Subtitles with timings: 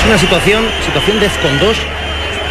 [0.00, 1.76] Es una situación, situación de con 2.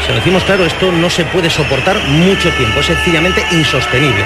[0.05, 4.24] Se lo decimos claro, esto no se puede soportar mucho tiempo, es sencillamente insostenible.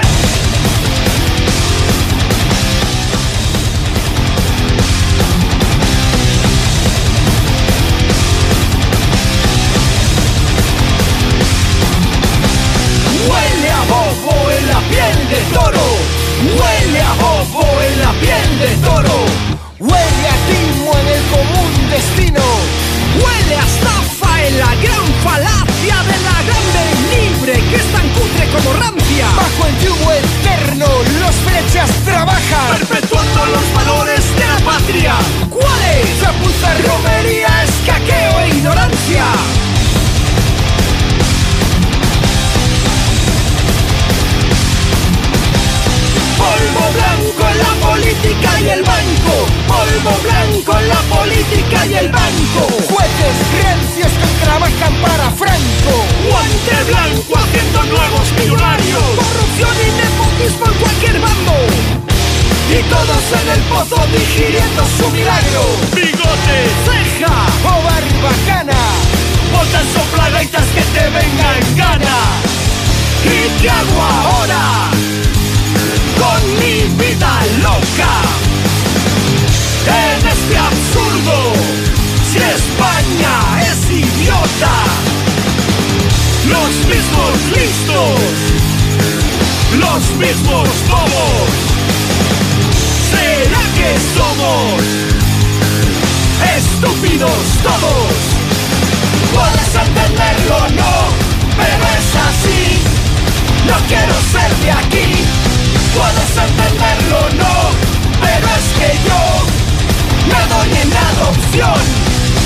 [16.44, 19.13] Huele a bobo en la piel de toro.
[28.54, 29.28] como rancia.
[29.36, 30.86] Bajo el yugo eterno,
[31.20, 32.78] los flechas trabajan.
[32.78, 35.16] Perpetuando los valores de la patria.
[35.50, 36.20] ¿Cuáles?
[36.20, 39.63] Chapuza, romería, escaqueo e ignorancia.
[47.94, 49.34] política y el banco.
[49.68, 52.62] Polvo blanco en la política y el banco.
[52.90, 55.94] Jueces rencios que trabajan para Franco.
[56.26, 59.04] Guante blanco haciendo nuevos millonarios.
[59.22, 61.58] Corrupción y nepotismo en cualquier bando.
[62.74, 65.62] Y todos en el pozo digiriendo su milagro.
[65.94, 68.82] Bigote, ceja o barbacana.
[69.54, 72.18] Botas o planaitas que te vengan gana.
[73.24, 74.94] ¿Y qué hago ahora?
[76.20, 78.14] con mi vida loca.
[79.86, 81.54] En este absurdo,
[82.32, 83.36] si España
[83.70, 84.76] es idiota,
[86.48, 88.20] los mismos listos,
[89.78, 91.50] los mismos bobos,
[93.12, 94.82] ¿será que somos
[96.58, 98.44] estúpidos todos?
[99.34, 100.94] Puedes entenderlo, no,
[101.58, 103.04] pero es así.
[103.66, 105.33] No quiero ser de aquí.
[105.96, 107.54] Puedes entenderlo, no,
[108.22, 109.22] pero es que yo
[110.28, 111.82] me doy en adopción.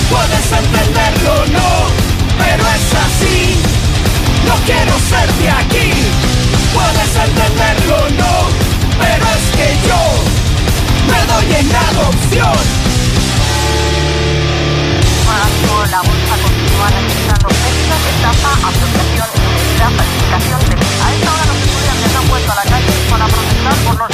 [0.10, 1.72] Puedes entenderlo, no,
[2.38, 3.56] pero es así.
[4.46, 5.90] No quiero ser de aquí.
[6.74, 8.34] Puedes entenderlo, no,
[9.00, 10.02] pero es que yo
[11.12, 12.88] me doy en adopción.
[15.28, 19.30] Ahora, la bolsa continúa registrando pesca, estafa, apropiación,
[19.98, 20.76] falsificación de...
[20.76, 24.08] A esta hora no se que se han a la calle para protestar por los.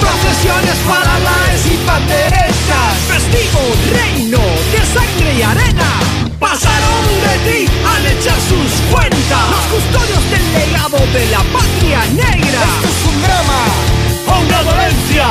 [0.00, 0.78] Procesiones
[1.66, 3.60] y panderetas, festivo
[3.92, 4.40] reino
[4.72, 5.90] de sangre y arena.
[6.38, 12.60] Pasaron de ti al echar sus cuentas, los custodios del legado de la patria negra.
[12.62, 13.62] Esto es un drama
[14.26, 15.30] o una dolencia.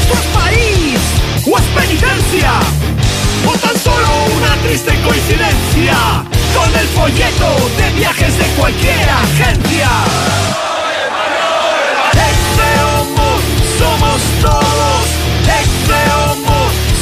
[0.00, 1.00] Esto es país
[1.46, 2.52] o es penitencia
[3.46, 5.96] o tan solo una triste coincidencia
[6.54, 9.88] con el folleto de viajes de cualquier agencia.
[12.12, 13.28] Este homo
[13.78, 15.02] somos todos,
[15.64, 16.58] este homo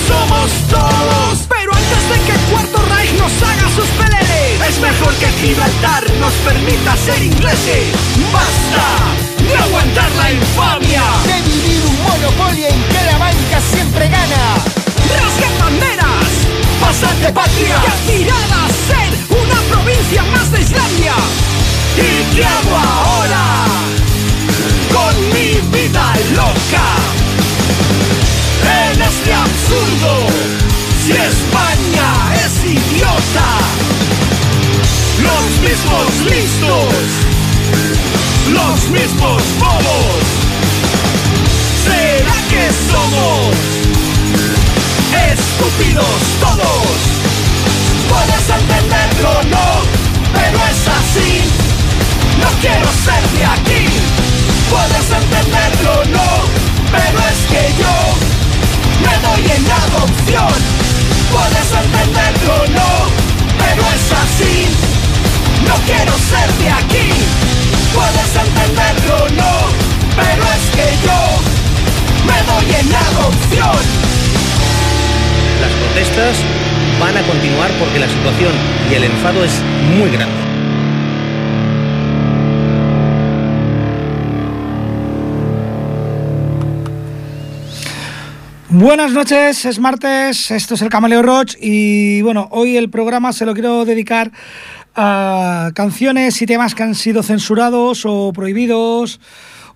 [0.06, 1.38] somos todos.
[1.48, 6.32] Pero antes de que Cuarto Reich nos haga sus peleles, es mejor que Gibraltar nos
[6.44, 7.86] permita ser ingleses.
[8.32, 9.28] ¡Basta!
[9.48, 14.56] de aguantar la infamia, de vivir un monopolio en que la banca siempre gana.
[15.08, 16.07] ¡Rasguen bandera!
[16.88, 21.14] pasante patria aspiraba a ser una provincia más de Islandia.
[21.98, 23.44] ¿Y qué hago ahora
[24.96, 26.88] con mi vida loca?
[28.86, 30.12] En este absurdo,
[31.04, 32.10] si España
[32.44, 33.48] es idiota,
[35.26, 36.07] los mismos
[75.98, 76.44] protestas
[77.00, 78.52] van a continuar porque la situación
[78.88, 79.60] y el enfado es
[79.98, 80.36] muy grande.
[88.68, 93.44] Buenas noches, es martes, esto es el Camaleo Roach y bueno, hoy el programa se
[93.44, 94.30] lo quiero dedicar
[94.94, 99.18] a canciones y temas que han sido censurados o prohibidos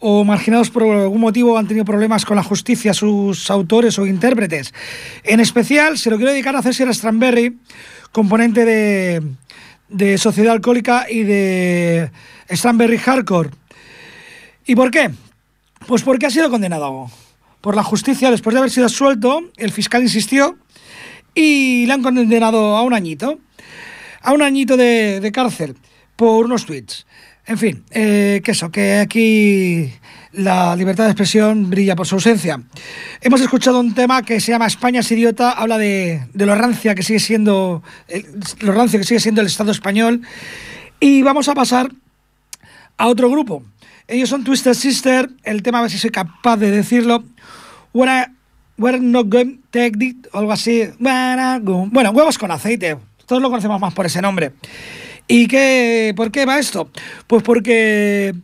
[0.04, 4.74] o marginados por algún motivo han tenido problemas con la justicia sus autores o intérpretes.
[5.22, 7.56] En especial se lo quiero dedicar a César Stranberry,
[8.10, 9.22] componente de,
[9.88, 12.10] de Sociedad Alcohólica y de
[12.50, 13.50] Stranberry Hardcore.
[14.66, 15.08] ¿Y por qué?
[15.86, 17.08] Pues porque ha sido condenado
[17.60, 20.58] por la justicia después de haber sido absuelto, el fiscal insistió
[21.32, 23.38] y le han condenado a un añito,
[24.20, 25.76] a un añito de, de cárcel
[26.16, 27.06] por unos tweets.
[27.46, 29.92] En fin, eh, que eso, que aquí
[30.32, 32.62] la libertad de expresión brilla por su ausencia.
[33.20, 37.02] Hemos escuchado un tema que se llama España es idiota, habla de, lo rancia que
[37.02, 37.82] sigue siendo
[38.60, 40.22] lo rancio que sigue siendo el Estado español
[41.00, 41.90] y vamos a pasar
[42.96, 43.64] a otro grupo.
[44.06, 47.24] Ellos son Twisted Sister, el tema a ver si soy capaz de decirlo.
[47.92, 48.28] We're,
[48.78, 50.88] we're not going take it, algo así.
[50.98, 52.96] Bueno, huevos con aceite.
[53.26, 54.52] Todos lo conocemos más por ese nombre.
[55.28, 56.90] ¿Y qué, por qué va esto?
[57.26, 58.34] Pues porque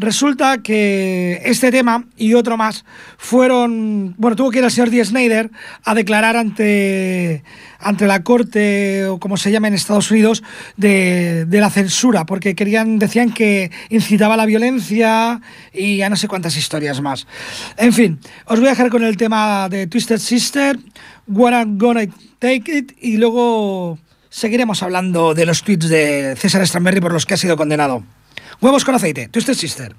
[0.00, 2.86] Resulta que este tema y otro más
[3.18, 5.04] fueron, bueno, tuvo que ir el señor D.
[5.04, 5.50] Snyder
[5.84, 7.44] a declarar ante,
[7.78, 10.42] ante la corte, o como se llama en Estados Unidos,
[10.78, 16.16] de, de la censura, porque querían, decían que incitaba a la violencia y a no
[16.16, 17.26] sé cuántas historias más.
[17.76, 20.78] En fin, os voy a dejar con el tema de Twisted Sister,
[21.26, 22.06] What I'm Gonna
[22.38, 23.98] Take It, y luego
[24.30, 28.02] seguiremos hablando de los tweets de César Stramberry por los que ha sido condenado.
[28.60, 29.94] Huevos con aceite, Twisted Sister.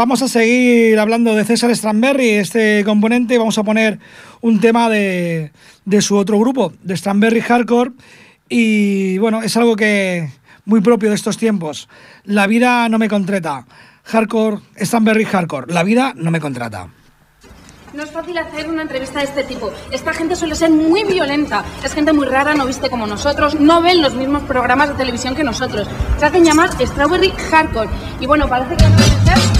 [0.00, 3.98] Vamos a seguir hablando de César Stramberry, este componente, y vamos a poner
[4.40, 5.52] un tema de,
[6.00, 7.90] su otro grupo, de Stramberry Hardcore.
[8.48, 10.30] Y bueno, es algo que
[10.64, 11.86] muy propio de estos tiempos.
[12.24, 13.66] La vida no me contreta.
[14.04, 15.70] hardcore, Stanberry hardcore.
[15.70, 16.88] La vida no me contrata.
[17.92, 19.70] No es fácil hacer una entrevista de este tipo.
[19.90, 21.62] Esta gente suele ser muy violenta.
[21.84, 25.34] Es gente muy rara, no viste como nosotros, no ven los mismos programas de televisión
[25.34, 25.86] que nosotros.
[26.18, 27.90] Se hacen llamar Strawberry Hardcore.
[28.18, 29.59] Y bueno, parece que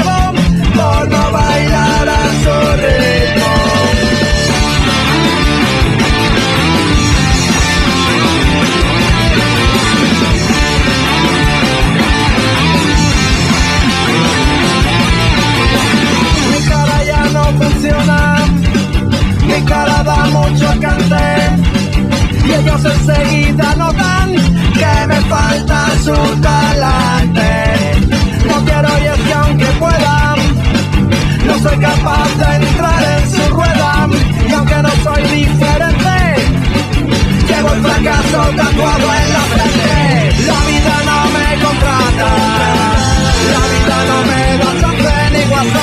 [20.01, 21.27] mi cara da mucho cante
[22.45, 24.35] y ellos enseguida notan
[24.73, 27.49] que me falta su talante.
[28.47, 30.35] No quiero y es que aunque pueda,
[31.45, 34.07] no soy capaz de entrar en su rueda.
[34.49, 36.17] Y aunque no soy diferente,
[37.47, 40.43] llevo el fracaso tatuado en la frente.
[40.47, 42.29] La vida no me contrata,
[43.53, 45.80] la vida no me da chance ni WhatsApp,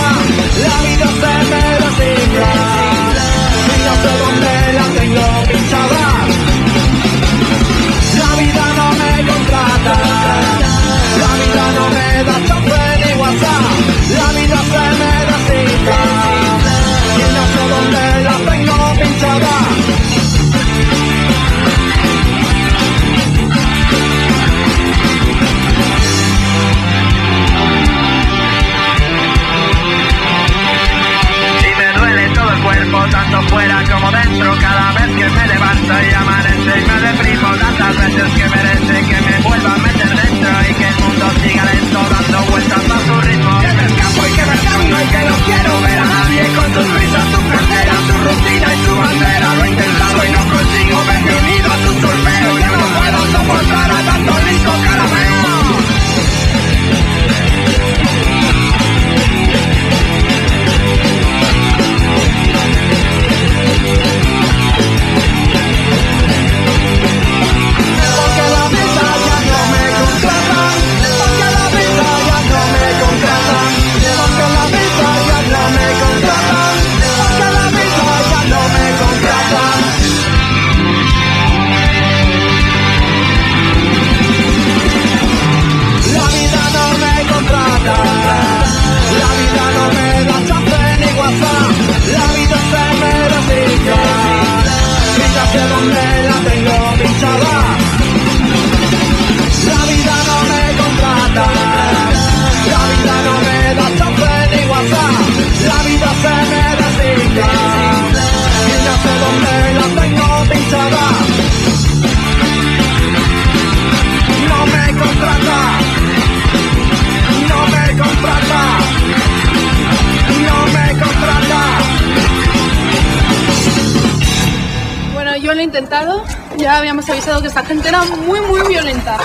[126.68, 129.16] ya habíamos avisado que esta gente era muy, muy violenta.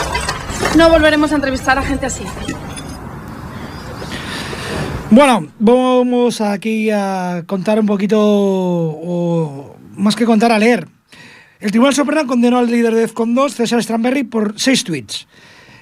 [0.77, 2.23] No volveremos a entrevistar a gente así.
[5.09, 10.87] Bueno, vamos aquí a contar un poquito, o más que contar, a leer.
[11.59, 15.27] El Tribunal Supremo condenó al líder de DEFCON 2, César Stramberry, por seis tweets,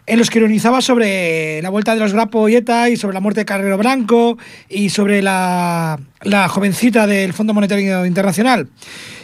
[0.08, 3.20] en los que ironizaba sobre la vuelta de los Grapo y ETA y sobre la
[3.20, 8.68] muerte de Carrero Branco y sobre la, la jovencita del Fondo Monetario Internacional.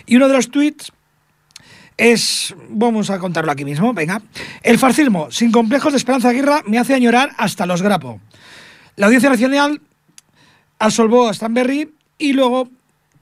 [0.06, 0.92] Y uno de los tweets
[1.98, 4.22] es, vamos a contarlo aquí mismo, venga.
[4.62, 8.22] El fascismo, sin complejos de Esperanza Aguirre, me hace añorar hasta los grapo.
[8.96, 9.82] La Audiencia Nacional
[10.80, 12.70] absolvó a Stanberry y luego,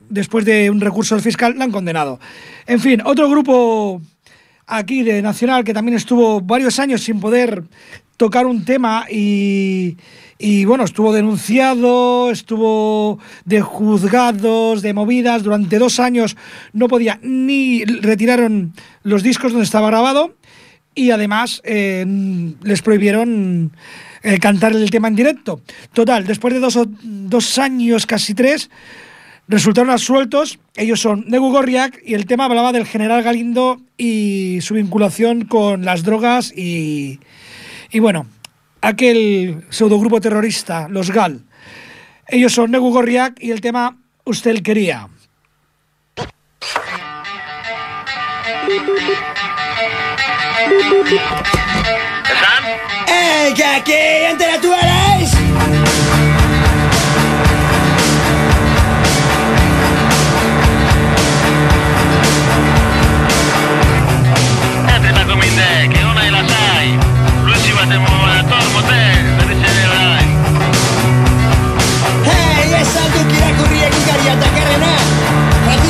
[0.09, 2.19] después de un recurso del fiscal, la han condenado.
[2.67, 4.01] En fin, otro grupo
[4.67, 7.63] aquí de Nacional que también estuvo varios años sin poder
[8.17, 9.97] tocar un tema y,
[10.37, 16.35] y bueno, estuvo denunciado, estuvo de juzgados, de movidas, durante dos años
[16.73, 18.73] no podía ni retiraron
[19.03, 20.35] los discos donde estaba grabado
[20.93, 22.05] y además eh,
[22.63, 23.71] les prohibieron
[24.23, 25.61] eh, cantar el tema en directo.
[25.93, 28.69] Total, después de dos, dos años, casi tres,
[29.47, 30.59] resultaron absueltos.
[30.75, 35.85] Ellos son Negu Gorriak y el tema hablaba del general Galindo y su vinculación con
[35.85, 37.19] las drogas y,
[37.91, 38.25] y bueno,
[38.85, 41.41] aquel pseudogrupo terrorista, los GAL.
[42.27, 45.07] Ellos son Negu Gorriak y el tema Usted quería.
[53.07, 55.04] ¡Eh, que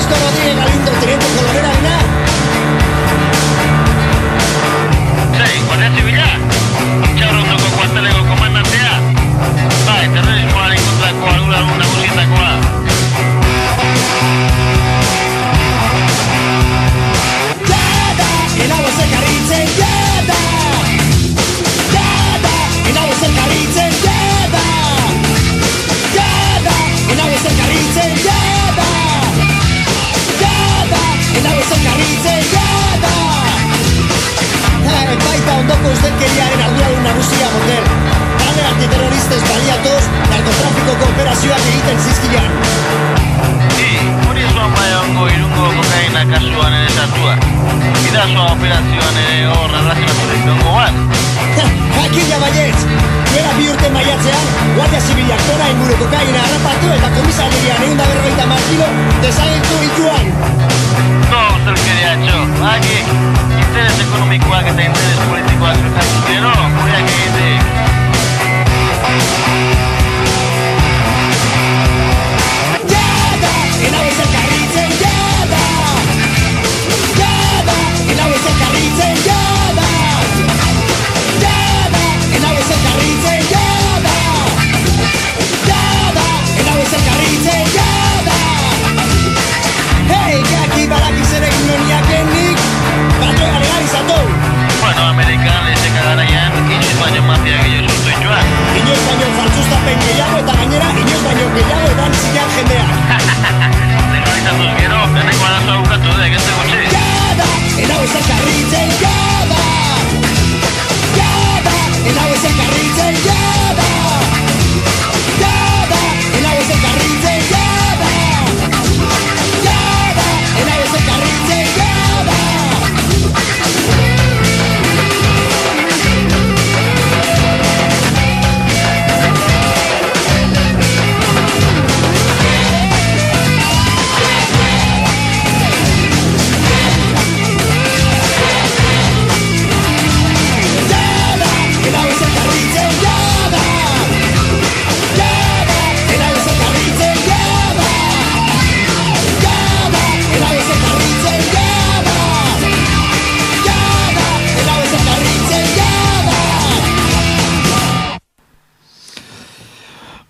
[0.06, 0.56] Augusto Rodríguez
[0.92, 2.06] el teniente coronel Aguilar.
[5.34, 6.55] Sí, con.
[35.86, 37.84] Baita ondoko ustelkeriaren arduradun nagusia motel.
[38.40, 42.50] Talde antiterroristes baliatuz, narkotrafikoko operazioak egiten zizkian.
[43.78, 43.90] I,
[44.28, 47.36] hori zuan bai ongo irungo kokaina kasuan ere sartua.
[48.10, 50.94] Idazua operazioan ere hor arrazionatu ditu bat.
[51.96, 52.82] Jakina baietz!
[53.30, 55.95] Duela bi urte maiatzean, Guardia Zibilak tona inguru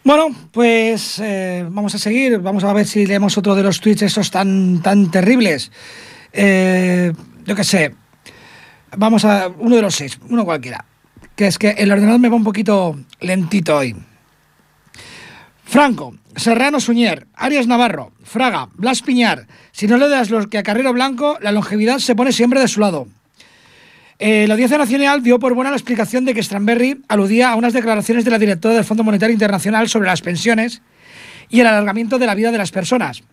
[0.05, 2.37] Bueno, pues eh, vamos a seguir.
[2.37, 5.71] Vamos a ver si leemos otro de los tweets esos tan, tan terribles.
[6.31, 7.11] Eh,
[7.43, 7.95] yo qué sé.
[8.95, 10.85] Vamos a uno de los seis, uno cualquiera.
[11.35, 13.95] Que es que el ordenador me va un poquito lentito hoy.
[15.63, 19.47] Franco, Serrano Suñer, Arias Navarro, Fraga, Blas Piñar.
[19.71, 22.67] Si no le das lo que a Carrero Blanco, la longevidad se pone siempre de
[22.67, 23.07] su lado.
[24.17, 27.73] Eh, la Audiencia Nacional dio por buena la explicación de que Stramberry aludía a unas
[27.73, 30.81] declaraciones de la directora del Fondo Monetario Internacional sobre las pensiones
[31.49, 33.23] y el alargamiento de la vida de las personas.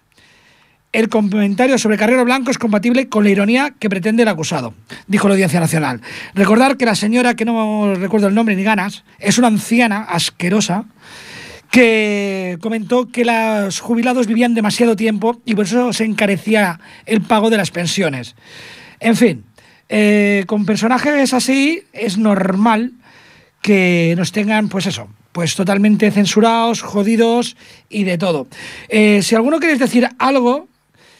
[0.92, 4.74] El comentario sobre Carrero Blanco es compatible con la ironía que pretende el acusado,
[5.06, 6.02] dijo la Audiencia Nacional.
[6.34, 10.84] Recordar que la señora, que no recuerdo el nombre ni ganas, es una anciana asquerosa
[11.70, 17.48] que comentó que los jubilados vivían demasiado tiempo y por eso se encarecía el pago
[17.48, 18.34] de las pensiones.
[19.00, 19.44] En fin,
[19.94, 22.92] eh, con personajes así es normal
[23.60, 27.58] que nos tengan, pues eso, pues totalmente censurados, jodidos
[27.90, 28.46] y de todo.
[28.88, 30.66] Eh, si alguno queréis decir algo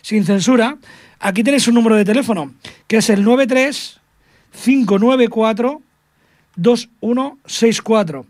[0.00, 0.78] sin censura,
[1.20, 2.54] aquí tenéis un número de teléfono,
[2.86, 4.00] que es el 93
[4.64, 5.82] 594
[6.56, 8.26] 2164.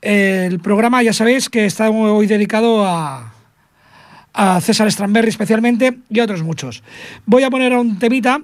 [0.00, 3.34] El programa, ya sabéis, que está hoy dedicado a,
[4.34, 6.84] a César Stramberry especialmente y a otros muchos.
[7.26, 8.40] Voy a poner un temita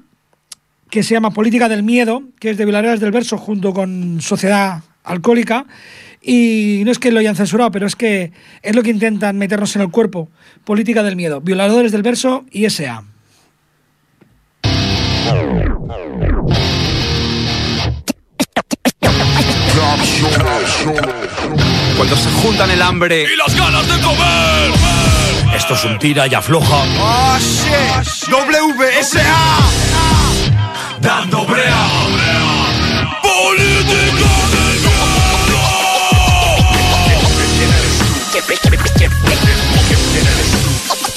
[0.90, 4.82] que se llama Política del Miedo, que es de Vilareas del Verso junto con Sociedad
[5.02, 5.66] Alcohólica.
[6.22, 9.76] Y no es que lo hayan censurado, pero es que es lo que intentan meternos
[9.76, 10.30] en el cuerpo.
[10.64, 11.40] Política del miedo.
[11.40, 13.04] Violadores del verso y S.A.
[21.96, 24.72] Cuando se juntan el hambre y las ganas de comer.
[25.54, 26.84] Esto es un tira y afloja.
[27.00, 28.28] ¡Oh, shit!
[28.32, 29.93] WSA.
[31.04, 31.86] Dando brea.
[33.20, 34.80] Política del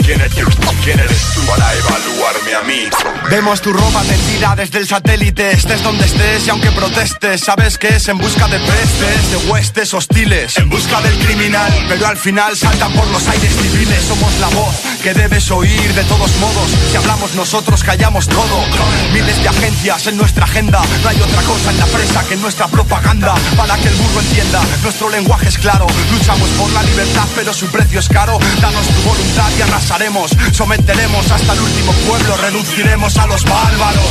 [0.07, 0.43] ¿Quién eres tú?
[0.85, 2.89] ¿Quién eres tú para evaluarme a mí?
[3.29, 7.89] Vemos tu ropa tendida desde el satélite, estés donde estés y aunque protestes, sabes que
[7.89, 12.55] es en busca de pestes, de huestes hostiles, en busca del criminal, pero al final
[12.55, 14.01] saltan por los aires civiles.
[14.05, 16.71] Somos la voz que debes oír de todos modos.
[16.89, 18.63] Si hablamos nosotros, callamos todo.
[19.11, 22.69] Miles de agencias en nuestra agenda, no hay otra cosa en la presa que nuestra
[22.69, 23.35] propaganda.
[23.57, 25.85] Para que el burro entienda, nuestro lenguaje es claro.
[26.13, 28.39] Luchamos por la libertad, pero su precio es caro.
[28.61, 29.61] Danos tu voluntad y
[29.97, 34.05] arrasaremos, someteremos hasta el último pueblo, reduciremos a los bárbaros.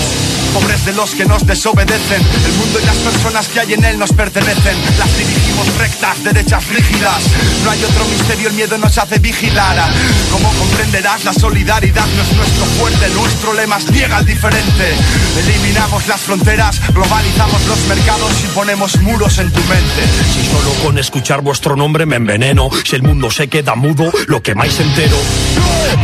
[0.52, 3.98] Pobres de los que nos desobedecen, el mundo y las personas que hay en él
[3.98, 4.76] nos pertenecen.
[4.98, 7.24] Las dirigimos rectas, derechas rígidas.
[7.62, 9.92] No hay otro misterio, el miedo nos hace vigilar.
[10.32, 14.94] Como comprenderás, la solidaridad no es nuestro fuerte, nuestro lema es niega al diferente.
[15.38, 20.02] Eliminamos las fronteras, globalizamos los mercados y ponemos muros en tu mente.
[20.32, 24.42] Si solo con escuchar vuestro nombre me enveneno, si el mundo se queda mudo, lo
[24.42, 25.16] que más entero.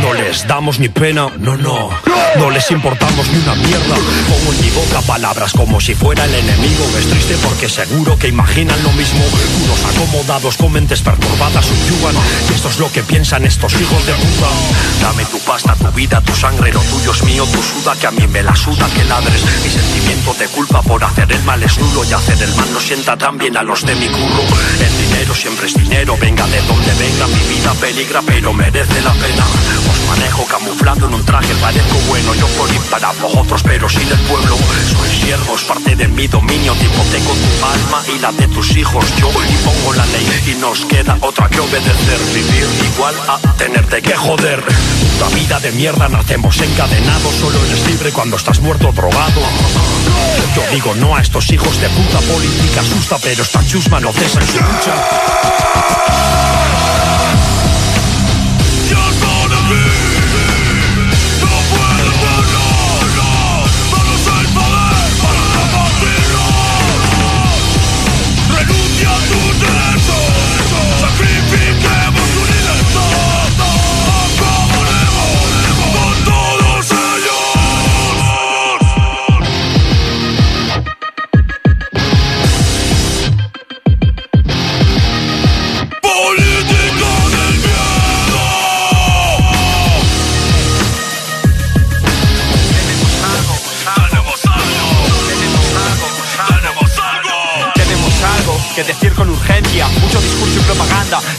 [0.01, 1.89] No les damos ni pena, no, no.
[2.37, 3.95] No les importamos ni una mierda.
[4.29, 6.85] Pongo en mi boca palabras como si fuera el enemigo.
[6.97, 9.23] Es triste porque seguro que imaginan lo mismo.
[9.63, 11.65] Unos acomodados con mentes perturbadas
[12.49, 14.49] Y esto es lo que piensan estos hijos de puta.
[15.01, 18.11] Dame tu pasta, tu vida, tu sangre, lo tuyo es mío, tu suda, que a
[18.11, 19.41] mí me la suda que ladres.
[19.63, 22.79] Mi sentimiento de culpa por hacer el mal es nulo y hacer el mal no
[22.79, 24.43] sienta tan bien a los de mi curro.
[24.79, 29.13] El dinero siempre es dinero, venga de donde venga, mi vida peligra, pero merece la
[29.13, 29.45] pena.
[30.13, 34.19] Manejo camuflado en un traje, parezco bueno, yo por ir para vosotros, pero sin el
[34.29, 34.55] pueblo.
[34.91, 38.77] Soy siervo, es parte de mi dominio, te hipoteco tu alma y la de tus
[38.77, 39.05] hijos.
[39.17, 42.19] Yo impongo la ley y nos queda otra que obedecer.
[42.31, 44.63] Vivir igual a tenerte que joder.
[44.63, 49.41] Puta vida de mierda, nacemos encadenados, solo eres libre cuando estás muerto drogado.
[50.55, 54.39] Yo digo no a estos hijos de puta política asusta, pero esta chusma no cesa
[54.41, 56.42] en su lucha.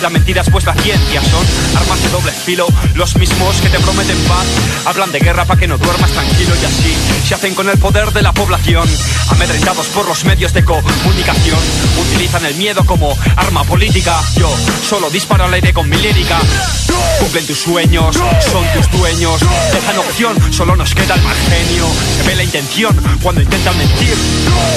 [0.02, 4.16] La mentira es pues ciencia Son armas de doble filo Los mismos que te prometen
[4.28, 4.46] paz.
[4.86, 8.12] Hablan de guerra para que no duermas tranquilo Y así se hacen con el poder
[8.12, 8.88] de la población.
[9.30, 11.58] Amedrentados por los medios de comunicación
[12.00, 14.20] Utilizan el miedo como arma política.
[14.36, 14.54] Yo
[14.88, 16.38] solo disparo al aire con mi lírica.
[17.18, 19.40] Cumplen tus sueños, son tus dueños
[19.72, 24.14] Dejan opción, solo nos queda el mal genio Se ve la intención cuando intentan mentir.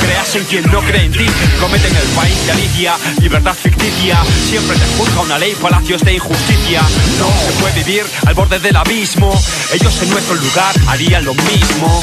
[0.01, 1.25] Creas en quien no cree en ti
[1.57, 6.81] Prometen el país de Alicia Libertad ficticia Siempre te juzga una ley, palacios de injusticia.
[7.19, 9.31] No se puede vivir al borde del abismo.
[9.73, 12.01] Ellos en nuestro lugar harían lo mismo.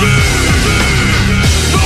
[0.00, 0.06] Be,
[1.72, 1.80] no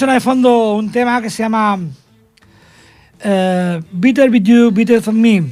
[0.00, 1.78] suena de fondo un tema que se llama
[3.22, 5.44] eh, Bitter With You, Bitter Than Me.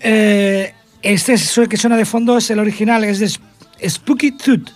[0.00, 1.34] Eh, este
[1.68, 3.44] que suena de fondo es el original, es de Sp-
[3.86, 4.70] Spooky Tooth.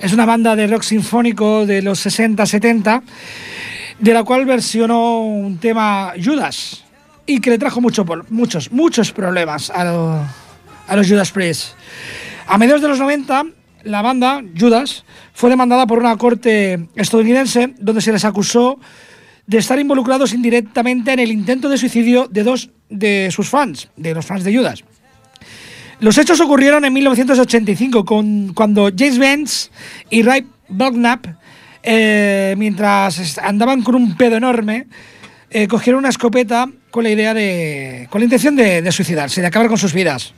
[0.00, 3.02] Es una banda de rock sinfónico de los 60-70,
[3.98, 6.84] de la cual versionó un tema Judas
[7.26, 10.24] y que le trajo mucho, muchos, muchos problemas a, lo-
[10.88, 11.74] a los Judas Priest.
[12.46, 13.44] A mediados de los 90,
[13.84, 18.78] la banda, Judas, fue demandada por una corte estadounidense donde se les acusó
[19.46, 24.14] de estar involucrados indirectamente en el intento de suicidio de dos de sus fans, de
[24.14, 24.84] los fans de Judas.
[26.00, 29.70] Los hechos ocurrieron en 1985, con, cuando James Vance
[30.10, 31.26] y Ray Belknap,
[31.82, 34.86] eh, mientras andaban con un pedo enorme,
[35.50, 38.08] eh, cogieron una escopeta con la idea de.
[38.10, 40.34] con la intención de, de suicidarse, de acabar con sus vidas.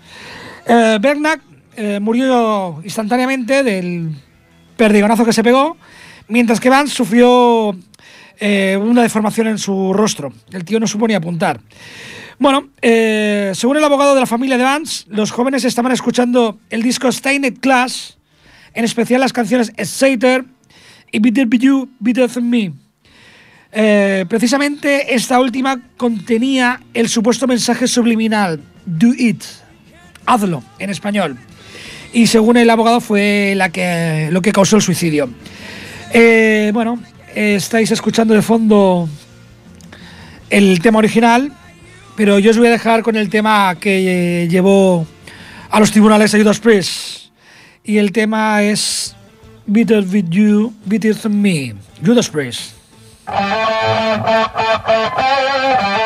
[0.66, 1.40] Eh, Belknap
[1.76, 4.10] eh, murió instantáneamente del
[4.76, 5.76] perdigonazo que se pegó,
[6.28, 7.76] mientras que Vance sufrió
[8.38, 10.32] eh, una deformación en su rostro.
[10.52, 11.60] El tío no supo ni apuntar.
[12.38, 16.82] Bueno, eh, según el abogado de la familia de Vance, los jóvenes estaban escuchando el
[16.82, 18.16] disco Stained Class,
[18.72, 20.44] en especial las canciones Sater
[21.12, 22.72] y Bitter Be You, Bitter Than Me.
[24.28, 29.42] Precisamente esta última contenía el supuesto mensaje subliminal, Do It,
[30.24, 31.38] hazlo, en español.
[32.12, 35.28] Y según el abogado fue lo que causó el suicidio.
[36.12, 37.00] Eh, bueno,
[37.34, 39.08] estáis escuchando de fondo
[40.48, 41.52] el tema original,
[42.16, 45.06] pero yo os voy a dejar con el tema que eh, llevó
[45.70, 47.26] a los tribunales a Judas Priest.
[47.84, 49.14] Y el tema es
[49.66, 52.72] Bitter With You, Bitter Than Me, Judas Priest.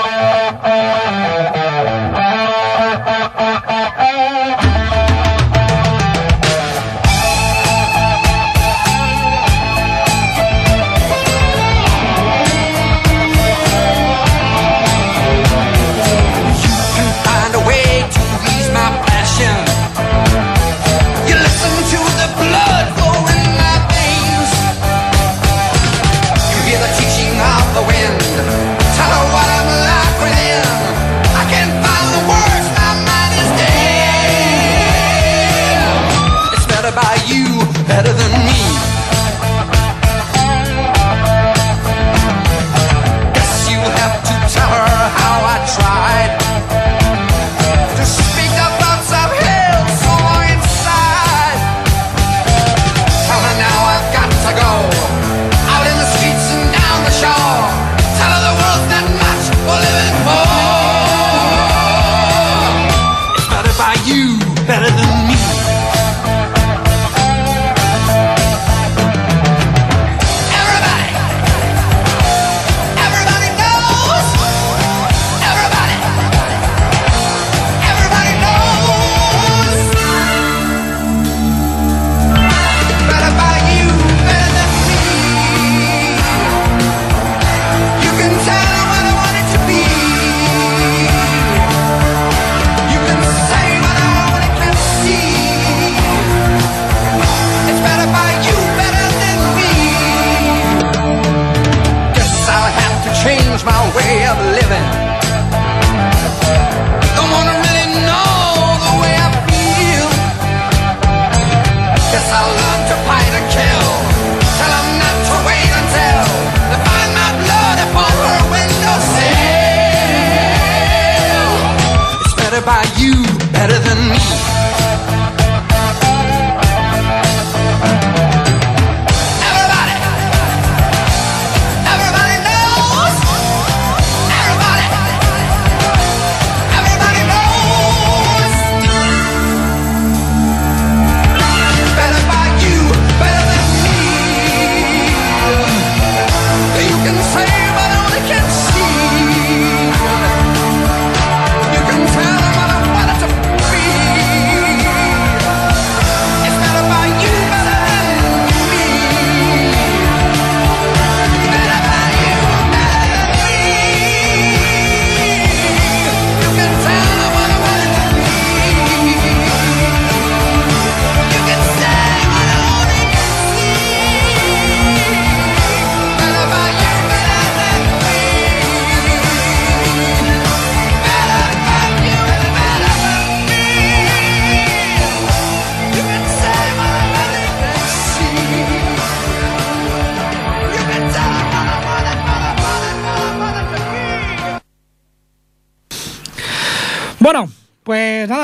[123.61, 124.40] better than me.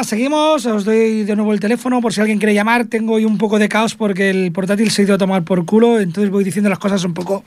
[0.07, 0.65] Seguimos.
[0.65, 2.87] Os doy de nuevo el teléfono por si alguien quiere llamar.
[2.87, 5.65] Tengo hoy un poco de caos porque el portátil se ha ido a tomar por
[5.67, 7.45] culo, entonces voy diciendo las cosas un poco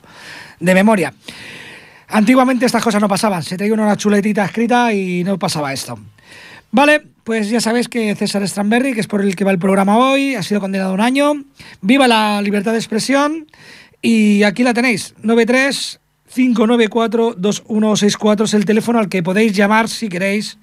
[0.60, 1.14] de memoria.
[2.10, 3.44] Antiguamente estas cosas no pasaban.
[3.44, 5.98] Se traía una chuletita escrita y no pasaba esto.
[6.72, 9.98] Vale, pues ya sabéis que César Stramberry, que es por el que va el programa
[9.98, 11.34] hoy, ha sido condenado un año.
[11.82, 13.48] Viva la libertad de expresión.
[14.02, 16.00] Y aquí la tenéis, 93
[16.34, 20.58] 594 2164 es el teléfono al que podéis llamar si queréis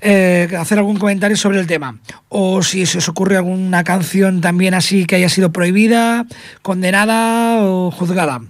[0.00, 1.98] eh, hacer algún comentario sobre el tema.
[2.28, 6.26] O si se os ocurre alguna canción también así que haya sido prohibida,
[6.62, 8.40] condenada o juzgada.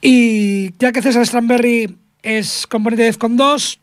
[0.00, 3.80] Y ya que César Stramberry es componente de Defcon 2,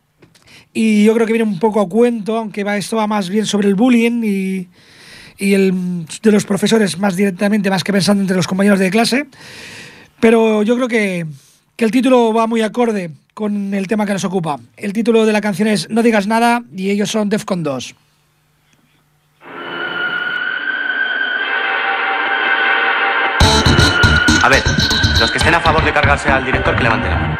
[0.72, 3.46] y yo creo que viene un poco a cuento, aunque va, esto va más bien
[3.46, 4.68] sobre el bullying y,
[5.38, 9.26] y el de los profesores más directamente, más que pensando entre los compañeros de clase.
[10.20, 11.26] Pero yo creo que,
[11.76, 14.58] que el título va muy acorde con el tema que nos ocupa.
[14.76, 17.94] El título de la canción es No digas nada y ellos son Defcon 2.
[24.42, 24.64] A ver,
[25.20, 27.36] los que estén a favor de cargarse al director, que levanten la mano.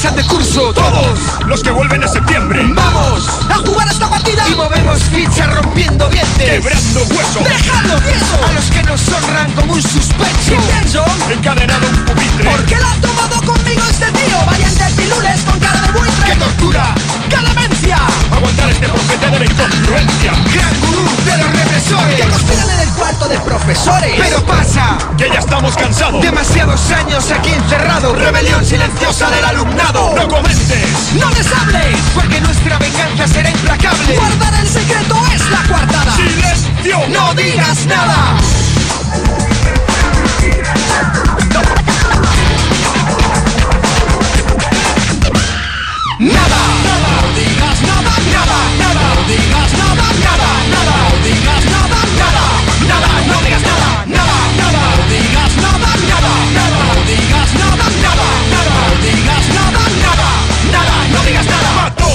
[0.00, 2.62] Pasan de curso, todos los que vuelven en septiembre.
[2.74, 3.09] Vamos a
[4.90, 7.44] movemos fichas rompiendo dientes, Quebrando huesos.
[7.44, 10.56] dejando tieso a los que nos honran como un suspenso.
[10.68, 12.50] Pienso, Encadenado un pupitre.
[12.50, 14.36] ¿por qué la ha tomado conmigo este tío?
[14.46, 16.24] Valientes pilules con cara de buitre.
[16.26, 16.94] ¡Qué tortura!
[17.30, 17.98] ¡Calemencia!
[18.32, 20.32] Aguantar este profeta de la incongruencia.
[20.54, 24.14] Gran gurú de los represores que conspiran en el cuarto de profesores.
[24.18, 26.22] Pero pasa, Que ya estamos cansados.
[26.22, 28.18] demasiados años aquí encerrados.
[28.18, 30.14] Rebelión silenciosa del alumnado.
[30.16, 31.12] No comentes.
[31.14, 31.96] ¡No les hables!
[32.14, 34.16] Porque nuestra venganza será implacable.
[34.16, 36.16] Guardar el secreto es la coartada.
[36.16, 36.98] ¡Silencio!
[37.08, 38.36] ¡No digas nada!
[46.18, 46.60] ¡Nada!
[46.84, 48.12] ¡No digas nada!
[48.32, 48.58] ¡Nada!
[48.78, 49.04] ¡Nada!
[49.14, 50.06] ¡No digas nada!
[50.24, 50.50] ¡Nada!
[50.72, 50.96] ¡Nada!
[51.10, 51.98] ¡No digas nada!
[52.20, 52.44] ¡Nada!
[52.88, 53.10] ¡Nada!
[53.26, 53.90] ¡No digas nada!
[54.06, 54.36] ¡Nada!
[54.56, 54.82] ¡Nada!
[54.96, 55.88] ¡No digas nada!
[56.00, 56.28] ¡Nada!
[56.56, 56.80] ¡Nada!
[56.80, 57.86] ¡No digas nada!
[58.04, 58.28] ¡Nada!
[58.52, 58.74] ¡Nada!
[58.80, 59.82] ¡No digas nada!
[60.04, 60.28] ¡Nada!
[60.72, 60.96] ¡Nada!
[61.12, 61.70] ¡No digas nada!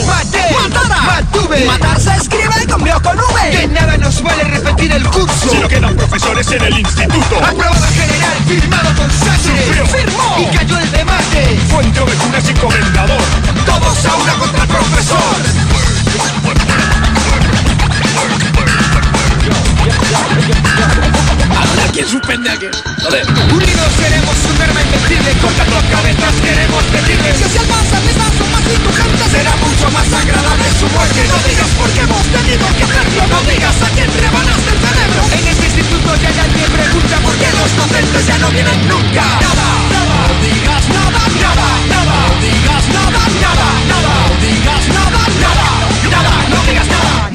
[0.07, 0.43] ¡Maté!
[0.53, 0.99] ¡Matada!
[1.01, 1.65] ¡Mantuve!
[1.65, 2.44] ¡Matar se escribe
[2.93, 3.51] o con V!
[3.51, 5.49] ¡Que nada nos vale repetir el curso!
[5.49, 7.37] Si no quedan profesores en el instituto.
[7.37, 9.85] Aprobado general, firmado con sangre.
[9.85, 13.21] Firmó y cayó el debate Fuente ovejunas y comendador.
[13.65, 15.85] Todos a una contra el profesor
[21.95, 22.71] ¿Quién suspende a quién?
[23.55, 28.67] Unidos seremos un arma invencible Cortando cabezas queremos decirles si al más arriba son más
[28.67, 33.21] indulgentes Será mucho más agradable su muerte No digas por qué hemos tenido que hacerlo
[33.31, 37.35] No digas a quién rebanaste el cerebro En este instituto ya hay alguien pregunta ¿Por
[37.39, 39.23] qué los docentes ya no vienen nunca?
[39.39, 45.21] Nada, nada, no digas nada Nada, nada, no digas nada Nada, nada, no digas nada
[45.39, 45.67] Nada,
[46.11, 47.31] nada, no digas nada,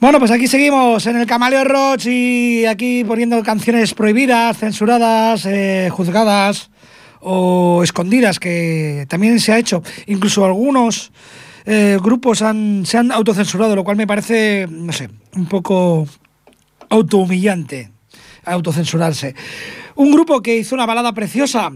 [0.00, 5.88] Bueno, pues aquí seguimos en el Camaleo Roach y aquí poniendo canciones prohibidas, censuradas, eh,
[5.90, 6.70] juzgadas
[7.20, 9.82] o escondidas, que también se ha hecho.
[10.06, 11.10] Incluso algunos
[11.66, 16.06] eh, grupos han, se han autocensurado, lo cual me parece, no sé, un poco
[16.88, 17.90] autohumillante
[18.48, 19.34] autocensurarse.
[19.94, 21.70] Un grupo que hizo una balada preciosa,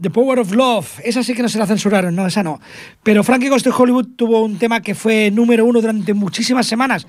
[0.00, 2.60] The Power of Love, esa sí que no se la censuraron, no, esa no.
[3.02, 7.06] Pero Frankie Ghost de Hollywood tuvo un tema que fue número uno durante muchísimas semanas,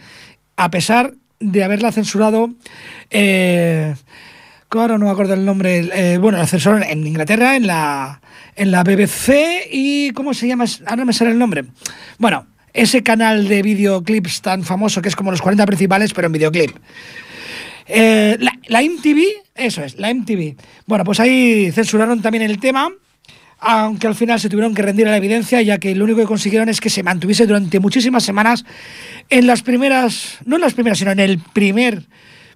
[0.58, 2.52] a pesar de haberla censurado
[3.10, 3.96] eh,
[4.80, 8.22] ahora no me acuerdo el nombre, eh, bueno, la censuraron en Inglaterra, en la,
[8.56, 10.66] en la BBC y ¿cómo se llama?
[10.86, 11.66] Ahora no me sale el nombre.
[12.18, 16.34] Bueno, ese canal de videoclips tan famoso que es como los 40 principales, pero en
[16.34, 16.78] videoclip.
[17.88, 19.22] Eh, la, MTV,
[19.56, 20.56] eso es, la MTV.
[20.86, 22.90] Bueno, pues ahí censuraron también el tema,
[23.60, 26.26] aunque al final se tuvieron que rendir a la evidencia, ya que lo único que
[26.26, 28.66] consiguieron es que se mantuviese durante muchísimas semanas
[29.30, 32.08] en las primeras, no en las primeras, sino en el primer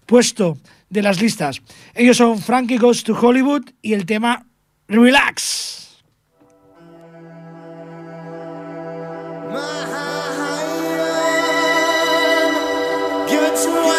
[0.06, 0.58] puesto
[0.90, 1.62] de las listas.
[1.94, 4.46] Ellos son Frankie Goes to Hollywood y el tema
[4.88, 5.86] Relax.
[13.68, 13.95] One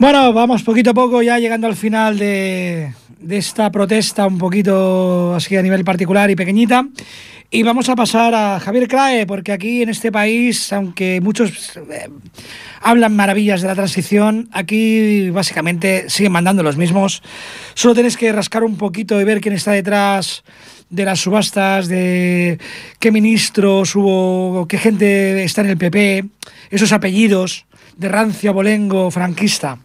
[0.00, 5.34] Bueno, vamos poquito a poco ya llegando al final de, de esta protesta un poquito
[5.34, 6.88] así a nivel particular y pequeñita.
[7.50, 12.08] Y vamos a pasar a Javier Crae, porque aquí en este país, aunque muchos eh,
[12.80, 17.22] hablan maravillas de la transición, aquí básicamente siguen mandando los mismos.
[17.74, 20.44] Solo tienes que rascar un poquito y ver quién está detrás
[20.88, 22.58] de las subastas, de
[22.98, 26.24] qué ministros hubo, qué gente está en el PP,
[26.70, 27.66] esos apellidos
[28.00, 29.78] de rancio abolengo franquista.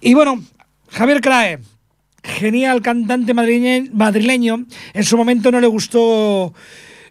[0.00, 0.42] Y bueno,
[0.90, 1.58] Javier Crae,
[2.22, 4.66] genial cantante madrileño.
[4.92, 6.52] En su momento no le gustó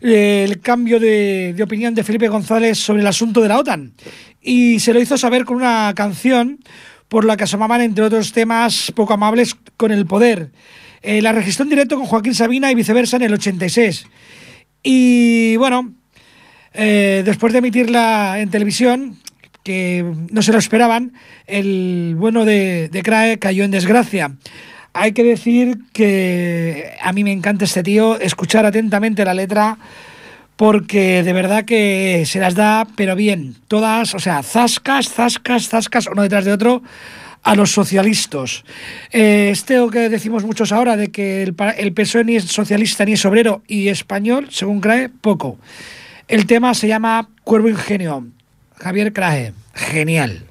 [0.02, 3.94] eh, el cambio de, de opinión de Felipe González sobre el asunto de la OTAN
[4.40, 6.60] y se lo hizo saber con una canción
[7.08, 10.52] por la que asomaban, entre otros temas poco amables, con el poder.
[11.02, 14.06] Eh, la registró en directo con Joaquín Sabina y viceversa en el 86.
[14.84, 15.94] Y bueno,
[16.74, 19.18] eh, después de emitirla en televisión,
[19.66, 21.12] que no se lo esperaban,
[21.48, 24.32] el bueno de, de Crae cayó en desgracia.
[24.94, 29.80] Hay que decir que a mí me encanta este tío, escuchar atentamente la letra,
[30.56, 36.08] porque de verdad que se las da, pero bien, todas, o sea, zascas, zascas, zascas,
[36.08, 36.84] uno detrás de otro,
[37.42, 38.64] a los socialistas.
[39.12, 43.14] Eh, este que decimos muchos ahora de que el, el PSOE ni es socialista ni
[43.14, 45.58] es obrero y español, según Crae, poco.
[46.28, 48.28] El tema se llama Cuervo Ingenio.
[48.80, 49.54] Javier Crae,
[49.92, 50.42] genial.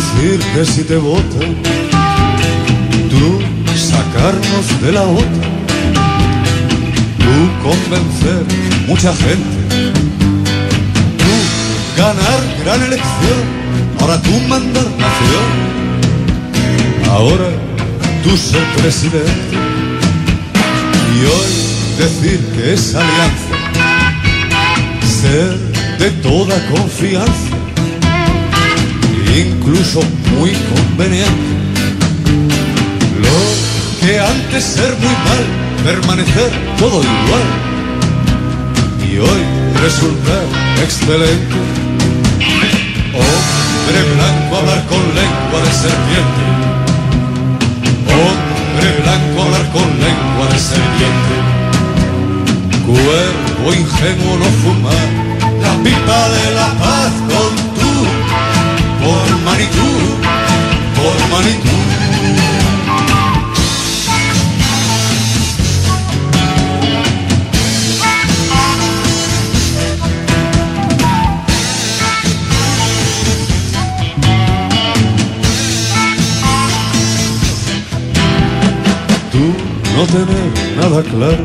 [0.00, 1.56] Decir que si te votan,
[3.10, 3.40] tú
[3.76, 5.44] sacarnos de la otra,
[7.24, 7.34] tú
[7.68, 8.44] convencer
[8.86, 9.56] mucha gente,
[11.18, 11.34] tú
[11.96, 13.40] ganar gran elección,
[14.00, 15.46] ahora tú mandar nación,
[17.10, 17.48] ahora
[18.22, 19.56] tú ser presidente.
[21.14, 21.52] Y hoy
[21.98, 23.56] decir que es alianza,
[25.20, 25.58] ser
[25.98, 27.49] de toda confianza
[29.38, 30.00] incluso
[30.36, 31.50] muy conveniente.
[33.20, 35.44] Lo que antes ser muy mal,
[35.84, 37.46] permanecer todo igual.
[39.08, 39.42] Y hoy
[39.82, 40.44] resultar
[40.82, 41.56] excelente.
[43.14, 46.42] Hombre blanco hablar con lengua de serpiente.
[48.20, 51.34] Hombre blanco hablar con lengua de serpiente.
[52.86, 55.08] Cuerpo ingenuo no fumar,
[55.62, 57.12] la pipa de la paz
[59.10, 59.88] por Manitú,
[60.96, 61.74] por Manitú.
[79.32, 79.44] Tú
[79.96, 81.44] no tener nada claro,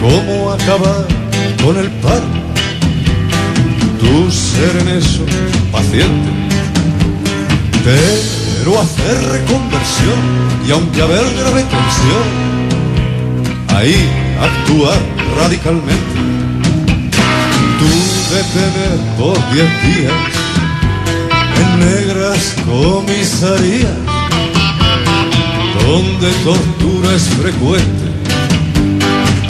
[0.00, 1.06] cómo acabar
[1.62, 2.39] con el paro
[4.00, 5.24] tú ser en eso
[5.70, 6.30] paciente,
[7.84, 10.18] pero hacer reconversión
[10.66, 12.26] y aunque haber grave tensión,
[13.76, 14.08] ahí
[14.40, 14.98] actuar
[15.36, 16.16] radicalmente.
[17.78, 20.12] Tú detener por diez días
[21.60, 23.98] en negras comisarías,
[25.86, 28.06] donde tortura es frecuente.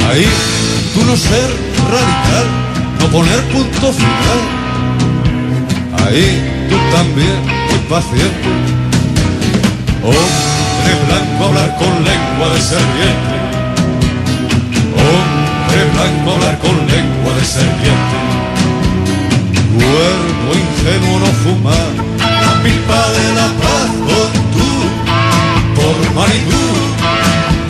[0.08, 0.26] Ahí
[0.94, 1.50] tú no ser
[1.90, 2.59] radical
[3.00, 4.40] no poner punto final.
[6.04, 8.48] Ahí tú también, muy paciente.
[10.02, 13.36] Hombre blanco hablar con lengua de serpiente.
[15.08, 18.16] Hombre blanco hablar con lengua de serpiente.
[19.74, 24.70] Cuerpo ingenuo no fumar, la pipa de la paz con tú.
[25.76, 26.64] Por Manitú,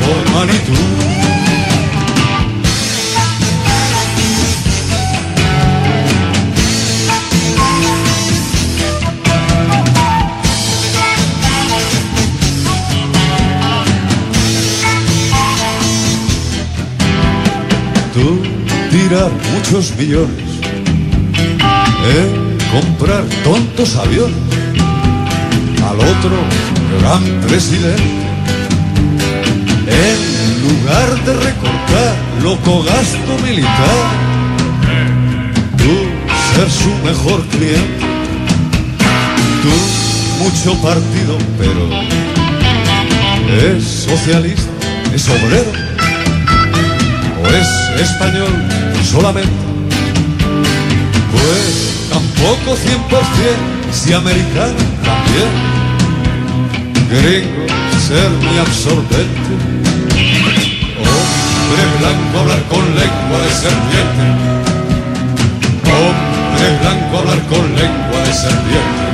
[0.01, 1.40] por Manitú.
[19.29, 20.45] Muchos millones
[22.17, 24.37] en comprar tontos aviones
[25.85, 26.37] al otro
[27.01, 28.03] gran presidente.
[29.87, 33.99] En lugar de recortar loco gasto militar,
[35.77, 35.95] tú
[36.55, 38.07] ser su mejor cliente.
[39.63, 41.91] Tú mucho partido, pero
[43.69, 44.71] es socialista,
[45.15, 45.73] es obrero
[47.43, 49.51] o es español solamente.
[51.33, 54.75] Pues tampoco 100% si americano
[55.05, 55.51] también.
[57.11, 57.67] Gringo,
[58.07, 59.53] ser muy absorbente.
[60.99, 64.25] Hombre blanco hablar con lengua de serpiente.
[65.87, 69.11] Hombre blanco hablar con lengua de serpiente.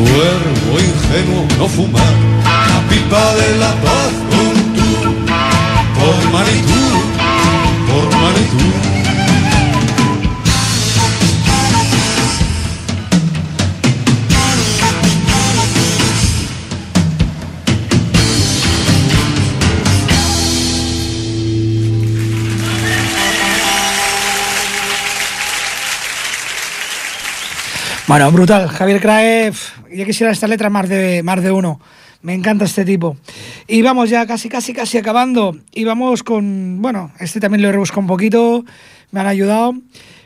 [0.00, 4.88] Cuervo ingenuo, no fumar La pipa de la paz con tú
[5.98, 6.32] Por
[28.10, 28.66] Bueno, brutal.
[28.66, 29.52] Javier Crae,
[29.94, 31.80] ya quisiera esta letra más de, más de uno.
[32.22, 33.16] Me encanta este tipo.
[33.72, 35.56] Y vamos ya casi, casi, casi acabando.
[35.72, 38.64] Y vamos con, bueno, este también lo he rebuscado un poquito,
[39.12, 39.74] me han ayudado,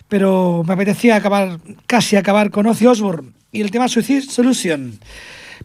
[0.09, 4.99] pero me apetecía acabar, casi acabar con Ozzy Osbourne y el tema Suicide Solution.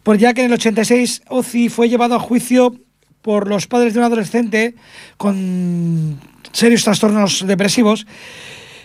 [0.04, 2.76] Por ya que en el 86 Ozzy fue llevado a juicio
[3.22, 4.76] por los padres de un adolescente
[5.16, 6.20] con
[6.52, 8.06] serios trastornos depresivos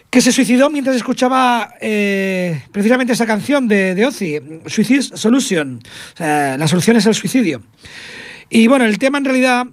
[0.09, 5.81] que se suicidó mientras escuchaba eh, precisamente esta canción de, de Ozzy, Suicide Solution.
[6.15, 7.61] O sea, la solución es el suicidio.
[8.55, 9.67] Y bueno, el tema en realidad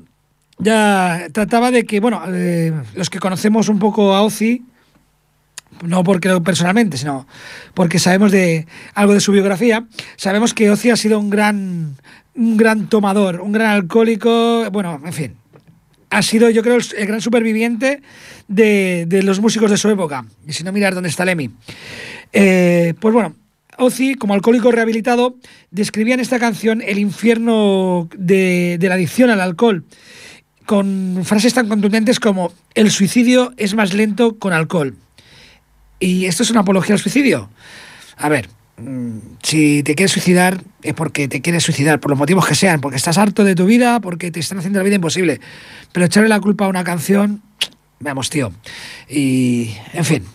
[0.57, 4.63] ya trataba de que, bueno, eh, los que conocemos un poco a Ozzy,
[5.83, 7.27] no porque lo personalmente, sino
[7.75, 8.65] porque sabemos de
[8.95, 11.95] algo de su biografía, sabemos que Ozzy ha sido un gran,
[12.33, 15.35] un gran tomador, un gran alcohólico, bueno, en fin,
[16.09, 18.01] ha sido, yo creo, el, gran superviviente
[18.47, 20.25] de, de los músicos de su época.
[20.47, 21.51] Y si no, mirar dónde está Lemmy.
[22.33, 23.35] Eh, pues bueno,
[23.77, 25.35] Ozzy, como alcohólico rehabilitado,
[25.71, 29.85] describía en esta canción el infierno de, la adicción al alcohol,
[30.65, 34.95] con frases tan contundentes como el suicidio es más lento con alcohol.
[35.99, 37.49] ¿Y esto es una apología al suicidio?
[38.17, 42.47] A ver, mm, si te quieres suicidar es porque te quieres suicidar, por los motivos
[42.47, 45.39] que sean, porque estás harto de tu vida, porque te están haciendo la vida imposible.
[45.91, 47.41] Pero echarle la culpa a una canción,
[47.99, 48.51] veamos, tío.
[49.09, 50.25] Y, en fin,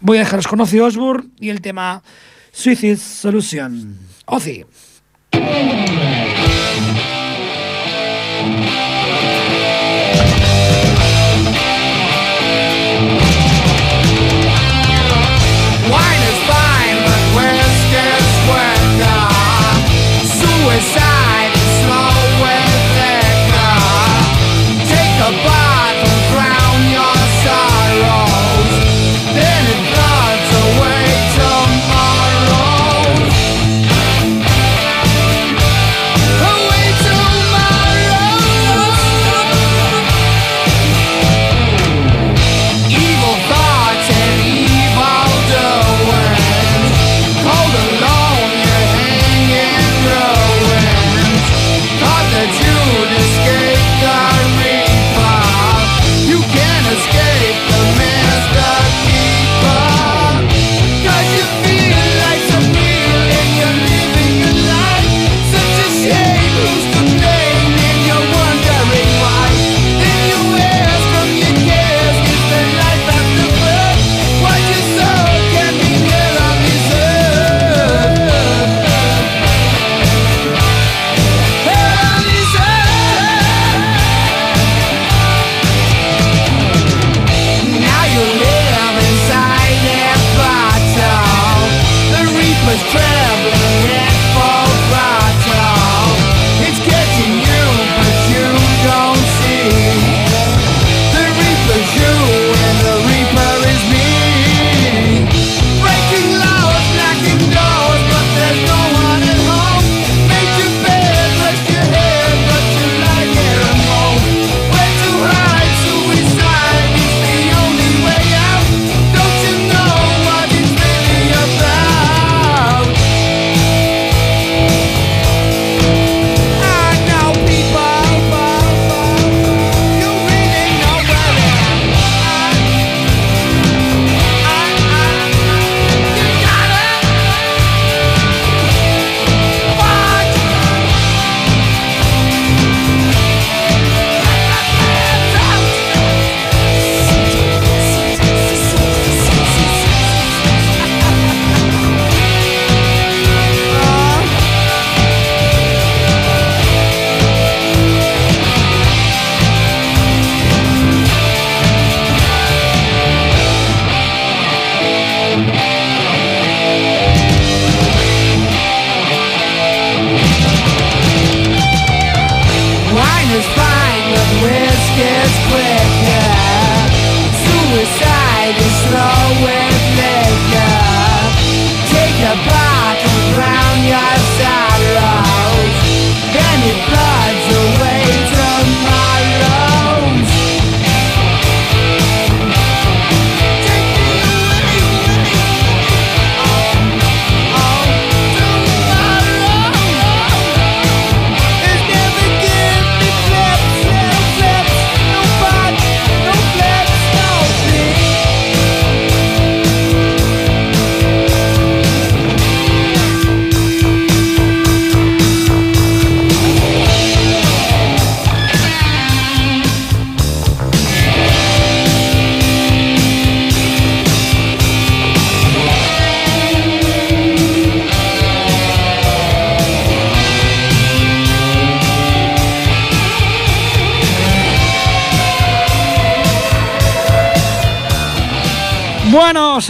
[0.00, 2.02] voy a dejaros con Ozzy Osbourne y el tema
[2.52, 3.98] Suicide Solution.
[4.26, 4.64] Ozzy.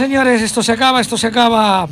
[0.01, 1.87] Señores, esto se acaba, esto se acaba.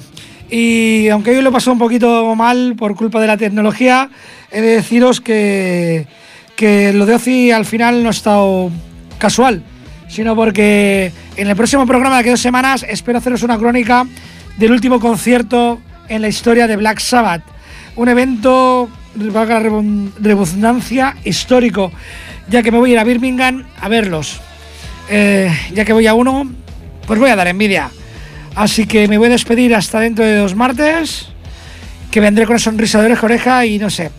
[0.50, 4.10] Y aunque hoy lo pasó un poquito mal por culpa de la tecnología,
[4.50, 6.08] he de deciros que,
[6.56, 8.72] que lo de Ozi al final no ha estado
[9.20, 9.62] casual,
[10.08, 14.08] sino porque en el próximo programa de aquí dos semanas espero haceros una crónica
[14.58, 17.44] del último concierto en la historia de Black Sabbath.
[17.96, 19.70] Un evento, valga la
[20.20, 21.92] redundancia, histórico,
[22.50, 24.42] ya que me voy a ir a Birmingham a verlos.
[25.12, 26.50] Eh, ya que voy a uno,
[27.06, 27.92] pues voy a dar envidia.
[28.60, 31.28] Así que me voy a despedir hasta dentro de dos martes,
[32.12, 34.12] que vendré con una sonrisa de oreja y no sé,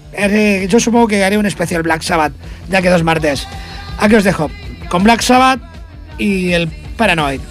[0.66, 2.32] yo supongo que haré un especial Black Sabbath,
[2.70, 3.46] ya que dos martes.
[3.98, 4.50] Aquí os dejo,
[4.88, 5.60] con Black Sabbath
[6.16, 7.42] y el Paranoid.